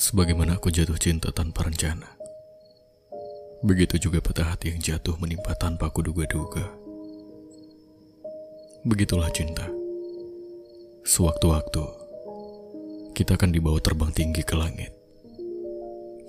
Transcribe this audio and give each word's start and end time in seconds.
Sebagaimana 0.00 0.56
aku 0.56 0.72
jatuh 0.72 0.96
cinta 0.96 1.28
tanpa 1.28 1.68
rencana. 1.68 2.08
Begitu 3.60 4.08
juga 4.08 4.24
patah 4.24 4.56
hati 4.56 4.72
yang 4.72 4.80
jatuh 4.80 5.12
menimpa 5.20 5.52
tanpa 5.60 5.92
aku 5.92 6.00
duga-duga. 6.00 6.64
Begitulah 8.88 9.28
cinta. 9.28 9.68
Sewaktu-waktu, 11.04 11.84
kita 13.12 13.36
akan 13.36 13.52
dibawa 13.52 13.76
terbang 13.76 14.08
tinggi 14.16 14.40
ke 14.40 14.56
langit. 14.56 14.88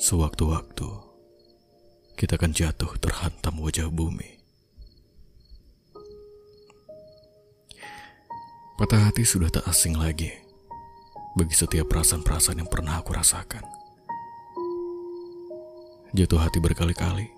Sewaktu-waktu, 0.03 0.91
kita 2.19 2.35
akan 2.35 2.51
jatuh 2.51 2.91
terhantam 2.99 3.55
wajah 3.63 3.87
bumi. 3.87 4.35
Patah 8.75 9.07
hati 9.07 9.23
sudah 9.23 9.47
tak 9.47 9.63
asing 9.63 9.95
lagi 9.95 10.50
bagi 11.31 11.55
setiap 11.55 11.87
perasaan-perasaan 11.87 12.59
yang 12.59 12.67
pernah 12.67 12.99
aku 12.99 13.15
rasakan. 13.15 13.63
Jatuh 16.11 16.43
hati 16.43 16.59
berkali-kali, 16.59 17.31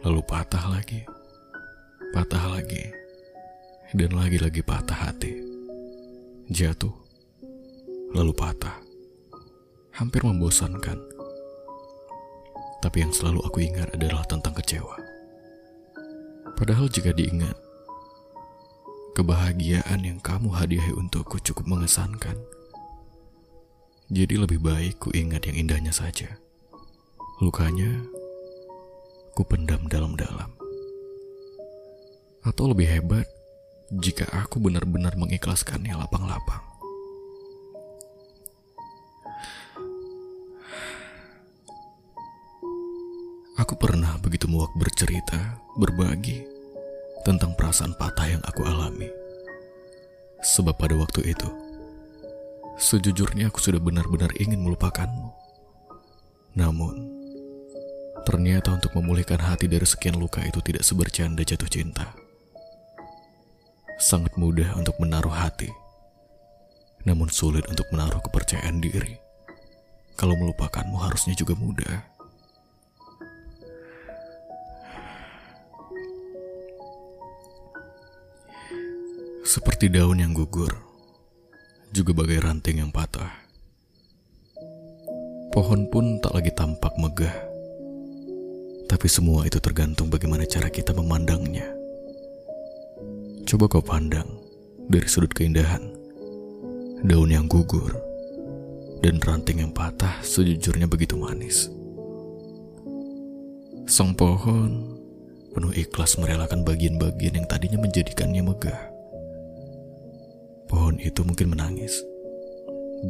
lalu 0.00 0.20
patah 0.24 0.64
lagi, 0.72 1.04
patah 2.16 2.56
lagi, 2.56 2.88
dan 3.92 4.16
lagi-lagi 4.16 4.64
patah 4.64 4.96
hati. 4.96 5.36
Jatuh, 6.48 6.94
lalu 8.16 8.32
patah. 8.32 8.80
Hampir 9.92 10.24
membosankan. 10.24 10.96
Tapi 12.80 12.96
yang 13.04 13.12
selalu 13.12 13.44
aku 13.44 13.60
ingat 13.60 13.92
adalah 13.92 14.24
tentang 14.24 14.56
kecewa. 14.56 14.96
Padahal 16.56 16.88
jika 16.88 17.12
diingat, 17.12 17.56
kebahagiaan 19.12 20.00
yang 20.00 20.16
kamu 20.24 20.48
hadiahi 20.48 20.96
untukku 20.96 21.36
cukup 21.44 21.68
mengesankan. 21.68 22.55
Jadi 24.06 24.38
lebih 24.38 24.62
baik 24.62 25.02
ku 25.02 25.10
ingat 25.10 25.50
yang 25.50 25.66
indahnya 25.66 25.90
saja. 25.90 26.38
Lukanya, 27.42 28.06
ku 29.34 29.42
pendam 29.42 29.90
dalam-dalam. 29.90 30.46
Atau 32.46 32.70
lebih 32.70 32.86
hebat, 32.86 33.26
jika 33.90 34.30
aku 34.30 34.62
benar-benar 34.62 35.18
mengikhlaskannya 35.18 35.98
lapang-lapang. 35.98 36.62
Aku 43.58 43.74
pernah 43.74 44.22
begitu 44.22 44.46
muak 44.46 44.70
bercerita, 44.78 45.58
berbagi 45.74 46.46
tentang 47.26 47.58
perasaan 47.58 47.98
patah 47.98 48.38
yang 48.38 48.42
aku 48.46 48.62
alami. 48.62 49.10
Sebab 50.46 50.78
pada 50.78 50.94
waktu 50.94 51.34
itu, 51.34 51.65
Sejujurnya 52.76 53.48
aku 53.48 53.56
sudah 53.56 53.80
benar-benar 53.80 54.28
ingin 54.36 54.60
melupakanmu. 54.60 55.32
Namun, 56.60 57.08
ternyata 58.28 58.76
untuk 58.76 58.92
memulihkan 58.92 59.40
hati 59.40 59.64
dari 59.64 59.88
sekian 59.88 60.20
luka 60.20 60.44
itu 60.44 60.60
tidak 60.60 60.84
sebercanda 60.84 61.40
jatuh 61.40 61.72
cinta. 61.72 62.12
Sangat 63.96 64.36
mudah 64.36 64.76
untuk 64.76 64.92
menaruh 65.00 65.32
hati, 65.32 65.72
namun 67.08 67.32
sulit 67.32 67.64
untuk 67.64 67.88
menaruh 67.88 68.20
kepercayaan 68.20 68.76
diri. 68.84 69.16
Kalau 70.12 70.36
melupakanmu 70.36 71.00
harusnya 71.00 71.32
juga 71.32 71.56
mudah. 71.56 72.04
Seperti 79.48 79.88
daun 79.88 80.20
yang 80.20 80.36
gugur, 80.36 80.76
juga 81.96 82.12
bagai 82.12 82.44
ranting 82.44 82.84
yang 82.84 82.92
patah. 82.92 83.32
Pohon 85.48 85.88
pun 85.88 86.20
tak 86.20 86.36
lagi 86.36 86.52
tampak 86.52 86.92
megah. 87.00 87.32
Tapi 88.84 89.08
semua 89.08 89.48
itu 89.48 89.56
tergantung 89.56 90.12
bagaimana 90.12 90.44
cara 90.44 90.68
kita 90.68 90.92
memandangnya. 90.92 91.64
Coba 93.48 93.72
kau 93.72 93.80
pandang 93.80 94.28
dari 94.92 95.08
sudut 95.08 95.32
keindahan. 95.32 95.80
Daun 97.00 97.32
yang 97.32 97.48
gugur 97.48 97.96
dan 99.00 99.16
ranting 99.24 99.64
yang 99.64 99.72
patah 99.72 100.20
sejujurnya 100.20 100.84
begitu 100.84 101.16
manis. 101.16 101.72
Sang 103.88 104.12
pohon 104.12 105.00
penuh 105.56 105.72
ikhlas 105.72 106.20
merelakan 106.20 106.60
bagian-bagian 106.66 107.40
yang 107.40 107.46
tadinya 107.48 107.80
menjadikannya 107.80 108.44
megah 108.44 108.95
Pohon 110.96 111.12
itu 111.12 111.28
mungkin 111.28 111.52
menangis 111.52 111.92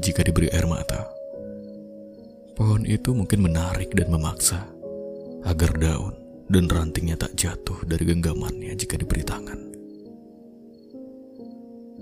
jika 0.03 0.27
diberi 0.27 0.51
air 0.51 0.67
mata. 0.67 1.07
Pohon 2.59 2.83
itu 2.83 3.15
mungkin 3.15 3.47
menarik 3.47 3.95
dan 3.95 4.11
memaksa 4.11 4.67
agar 5.47 5.71
daun 5.79 6.19
dan 6.51 6.67
rantingnya 6.67 7.15
tak 7.15 7.39
jatuh 7.39 7.79
dari 7.87 8.11
genggamannya 8.11 8.75
jika 8.75 8.99
diberi 8.99 9.23
tangan. 9.23 9.71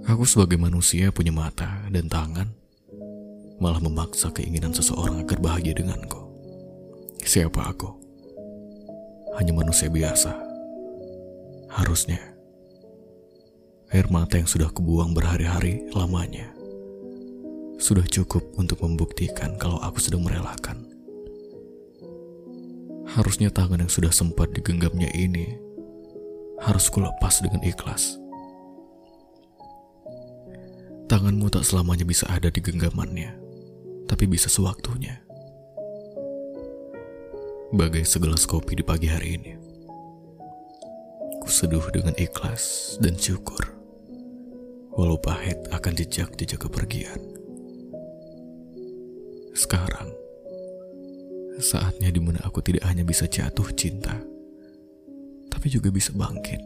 Aku 0.09 0.25
sebagai 0.25 0.57
manusia 0.57 1.13
punya 1.13 1.37
mata 1.37 1.85
dan 1.93 2.09
tangan, 2.09 2.49
malah 3.61 3.85
memaksa 3.85 4.33
keinginan 4.33 4.73
seseorang 4.73 5.21
agar 5.21 5.37
bahagia 5.37 5.77
denganku. 5.77 6.33
Siapa 7.29 7.61
aku? 7.61 7.93
Hanya 9.37 9.53
manusia 9.53 9.93
biasa. 9.93 10.33
Harusnya 11.69 12.34
Air 13.95 14.11
mata 14.11 14.35
yang 14.35 14.51
sudah 14.51 14.75
kubuang 14.75 15.15
berhari-hari 15.15 15.87
lamanya 15.95 16.51
sudah 17.79 18.03
cukup 18.07 18.43
untuk 18.57 18.83
membuktikan 18.83 19.55
kalau 19.55 19.77
aku 19.83 20.01
sedang 20.01 20.27
merelakan. 20.27 20.83
Harusnya 23.07 23.55
tangan 23.55 23.85
yang 23.85 23.93
sudah 23.93 24.11
sempat 24.11 24.51
digenggamnya 24.51 25.11
ini 25.15 25.59
harus 26.65 26.89
kulepas 26.89 27.45
dengan 27.45 27.61
ikhlas. 27.63 28.19
Tanganmu 31.07 31.53
tak 31.53 31.69
selamanya 31.69 32.09
bisa 32.09 32.25
ada 32.33 32.49
di 32.49 32.59
genggamannya, 32.65 33.37
tapi 34.09 34.25
bisa 34.25 34.49
sewaktunya. 34.49 35.21
Bagai 37.75 38.09
segelas 38.09 38.49
kopi 38.49 38.81
di 38.81 38.85
pagi 38.87 39.07
hari 39.13 39.37
ini, 39.37 39.53
kuseduh 41.45 41.85
dengan 41.93 42.17
ikhlas 42.17 42.97
dan 42.99 43.15
syukur 43.21 43.74
walau 44.95 45.19
pahit 45.19 45.59
akan 45.75 45.93
jejak-jejak 45.99 46.59
kepergian. 46.59 47.19
Sekarang, 49.55 50.11
saatnya 51.59 52.11
di 52.11 52.19
mana 52.23 52.43
aku 52.47 52.63
tidak 52.63 52.87
hanya 52.87 53.03
bisa 53.07 53.27
jatuh 53.27 53.67
cinta, 53.75 54.15
tapi 55.51 55.67
juga 55.71 55.91
bisa 55.91 56.15
bangkit 56.15 56.63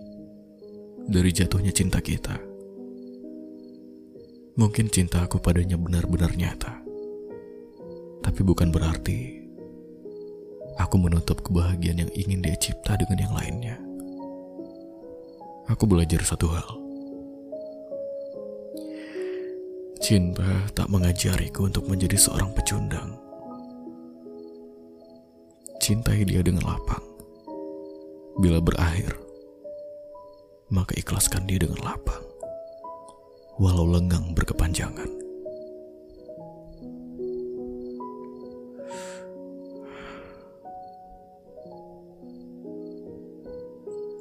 dari 1.09 1.31
jatuhnya 1.33 1.73
cinta 1.73 2.01
kita. 2.01 2.37
Mungkin 4.59 4.91
cinta 4.93 5.25
aku 5.25 5.41
padanya 5.41 5.81
benar-benar 5.81 6.35
nyata, 6.37 6.81
tapi 8.25 8.41
bukan 8.45 8.69
berarti 8.69 9.41
aku 10.77 10.97
menutup 11.01 11.41
kebahagiaan 11.45 12.05
yang 12.09 12.13
ingin 12.13 12.45
dia 12.45 12.57
cipta 12.61 12.97
dengan 12.97 13.29
yang 13.29 13.35
lainnya. 13.37 13.77
Aku 15.69 15.85
belajar 15.85 16.25
satu 16.25 16.49
hal 16.49 16.88
Cinta 19.99 20.63
tak 20.79 20.87
mengajariku 20.95 21.67
untuk 21.67 21.91
menjadi 21.91 22.15
seorang 22.15 22.55
pecundang. 22.55 23.19
Cintai 25.83 26.23
dia 26.23 26.39
dengan 26.39 26.63
lapang. 26.71 27.03
Bila 28.39 28.63
berakhir, 28.63 29.19
maka 30.71 30.95
ikhlaskan 30.95 31.51
dia 31.51 31.67
dengan 31.67 31.83
lapang. 31.83 32.23
Walau 33.59 33.91
lenggang 33.91 34.39
berkepanjangan. 34.39 35.18